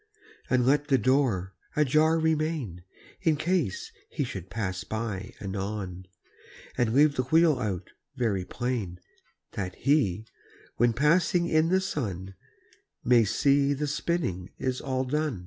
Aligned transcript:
And 0.49 0.65
let 0.65 0.87
the 0.87 0.97
door 0.97 1.53
ajar 1.75 2.17
remain, 2.17 2.83
In 3.21 3.35
case 3.35 3.91
he 4.09 4.23
should 4.23 4.49
pass 4.49 4.83
by 4.83 5.33
anon; 5.39 6.07
And 6.75 6.91
leave 6.95 7.17
the 7.17 7.23
wheel 7.25 7.59
out 7.59 7.91
very 8.15 8.43
plain, 8.43 8.99
That 9.51 9.75
HE, 9.75 10.25
when 10.77 10.93
passing 10.93 11.47
in 11.47 11.69
the 11.69 11.81
sun, 11.81 12.33
May 13.03 13.25
see 13.25 13.75
the 13.75 13.85
spinning 13.85 14.49
is 14.57 14.81
all 14.81 15.03
done. 15.05 15.39